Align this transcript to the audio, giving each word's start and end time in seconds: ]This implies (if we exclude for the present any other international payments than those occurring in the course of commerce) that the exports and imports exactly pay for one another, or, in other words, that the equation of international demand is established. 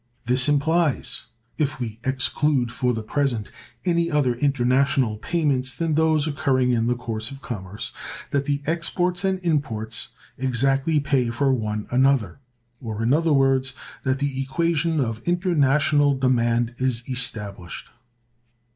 ]This 0.25 0.49
implies 0.49 1.27
(if 1.59 1.79
we 1.79 1.99
exclude 2.03 2.71
for 2.71 2.91
the 2.91 3.03
present 3.03 3.51
any 3.85 4.09
other 4.09 4.33
international 4.33 5.17
payments 5.17 5.77
than 5.77 5.93
those 5.93 6.25
occurring 6.25 6.71
in 6.71 6.87
the 6.87 6.95
course 6.95 7.29
of 7.29 7.43
commerce) 7.43 7.91
that 8.31 8.45
the 8.45 8.63
exports 8.65 9.23
and 9.23 9.37
imports 9.41 10.07
exactly 10.39 10.99
pay 10.99 11.29
for 11.29 11.53
one 11.53 11.85
another, 11.91 12.39
or, 12.81 13.03
in 13.03 13.13
other 13.13 13.31
words, 13.31 13.73
that 14.01 14.17
the 14.17 14.41
equation 14.41 14.99
of 14.99 15.21
international 15.27 16.17
demand 16.17 16.73
is 16.79 17.07
established. 17.07 17.89